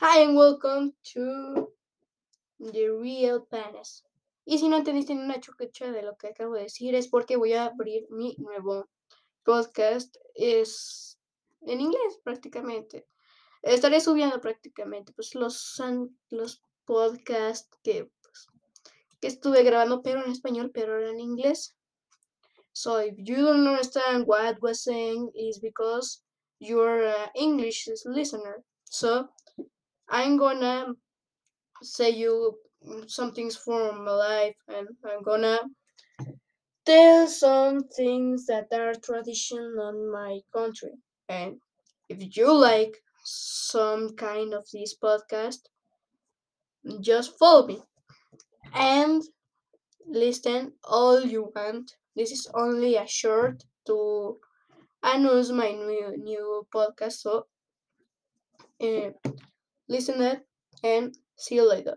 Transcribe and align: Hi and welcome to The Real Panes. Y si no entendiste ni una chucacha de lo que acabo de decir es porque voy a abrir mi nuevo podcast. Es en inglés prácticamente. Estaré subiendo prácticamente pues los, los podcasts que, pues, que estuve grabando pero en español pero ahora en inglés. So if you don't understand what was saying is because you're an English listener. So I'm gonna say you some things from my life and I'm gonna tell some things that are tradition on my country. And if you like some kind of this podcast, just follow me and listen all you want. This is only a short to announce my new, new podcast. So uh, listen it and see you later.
Hi 0.00 0.22
and 0.22 0.36
welcome 0.36 0.92
to 1.12 1.72
The 2.60 2.88
Real 2.88 3.44
Panes. 3.50 4.04
Y 4.46 4.58
si 4.58 4.68
no 4.68 4.76
entendiste 4.76 5.12
ni 5.12 5.22
una 5.22 5.40
chucacha 5.40 5.90
de 5.90 6.02
lo 6.02 6.16
que 6.16 6.28
acabo 6.28 6.54
de 6.54 6.62
decir 6.62 6.94
es 6.94 7.08
porque 7.08 7.34
voy 7.34 7.54
a 7.54 7.64
abrir 7.64 8.06
mi 8.08 8.36
nuevo 8.38 8.86
podcast. 9.42 10.16
Es 10.36 11.18
en 11.62 11.80
inglés 11.80 12.20
prácticamente. 12.22 13.08
Estaré 13.62 14.00
subiendo 14.00 14.40
prácticamente 14.40 15.12
pues 15.14 15.34
los, 15.34 15.82
los 16.30 16.62
podcasts 16.84 17.76
que, 17.82 18.08
pues, 18.22 18.46
que 19.20 19.26
estuve 19.26 19.64
grabando 19.64 20.00
pero 20.04 20.24
en 20.24 20.30
español 20.30 20.70
pero 20.72 20.92
ahora 20.92 21.10
en 21.10 21.18
inglés. 21.18 21.76
So 22.72 23.00
if 23.02 23.16
you 23.16 23.38
don't 23.38 23.66
understand 23.66 24.28
what 24.28 24.62
was 24.62 24.80
saying 24.80 25.32
is 25.34 25.58
because 25.58 26.22
you're 26.60 27.04
an 27.04 27.30
English 27.34 27.88
listener. 28.04 28.64
So 28.84 29.30
I'm 30.10 30.36
gonna 30.36 30.94
say 31.82 32.10
you 32.10 32.58
some 33.08 33.32
things 33.32 33.56
from 33.56 34.04
my 34.04 34.12
life 34.12 34.56
and 34.68 34.88
I'm 35.04 35.22
gonna 35.22 35.60
tell 36.84 37.28
some 37.28 37.84
things 37.86 38.46
that 38.46 38.66
are 38.72 38.92
tradition 38.94 39.78
on 39.78 40.10
my 40.10 40.40
country. 40.52 40.98
And 41.28 41.60
if 42.08 42.36
you 42.36 42.52
like 42.52 42.96
some 43.24 44.16
kind 44.16 44.52
of 44.54 44.68
this 44.72 44.96
podcast, 44.98 45.68
just 47.00 47.38
follow 47.38 47.66
me 47.66 47.80
and 48.74 49.22
listen 50.06 50.74
all 50.84 51.20
you 51.22 51.52
want. 51.56 51.96
This 52.16 52.32
is 52.32 52.48
only 52.54 52.96
a 52.96 53.06
short 53.06 53.64
to 53.86 54.40
announce 55.02 55.50
my 55.50 55.72
new, 55.72 56.16
new 56.18 56.66
podcast. 56.74 57.12
So 57.24 57.46
uh, 58.80 59.10
listen 59.88 60.20
it 60.22 60.46
and 60.82 61.16
see 61.36 61.56
you 61.56 61.68
later. 61.68 61.96